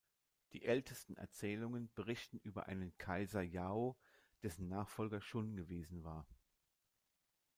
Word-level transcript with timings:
Die 0.53 0.65
ältesten 0.65 1.15
Erzählungen 1.15 1.91
berichten 1.93 2.39
über 2.39 2.65
einen 2.65 2.97
Kaiser 2.97 3.43
Yao, 3.43 3.95
dessen 4.41 4.67
Nachfolger 4.67 5.21
Shun 5.21 5.55
gewesen 5.55 6.03
war. 6.03 6.25